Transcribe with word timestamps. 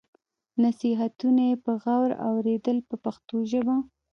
نصیحتونه 0.63 1.41
یې 1.49 1.55
په 1.63 1.71
غور 1.81 2.09
اورېدل 2.29 2.77
په 2.89 2.95
پښتو 3.03 3.35
ژبه. 3.51 3.75